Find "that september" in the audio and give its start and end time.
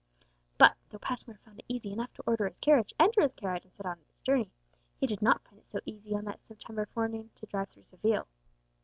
6.25-6.87